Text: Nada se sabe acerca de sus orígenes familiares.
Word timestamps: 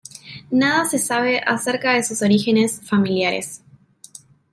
Nada 0.49 0.85
se 0.85 0.97
sabe 0.97 1.41
acerca 1.45 1.93
de 1.93 2.01
sus 2.03 2.23
orígenes 2.23 2.81
familiares. 2.83 3.61